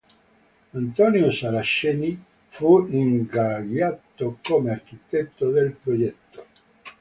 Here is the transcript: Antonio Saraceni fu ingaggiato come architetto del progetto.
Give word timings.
Antonio 0.73 1.29
Saraceni 1.31 2.19
fu 2.47 2.87
ingaggiato 2.89 4.39
come 4.41 4.71
architetto 4.71 5.51
del 5.51 5.73
progetto. 5.73 6.45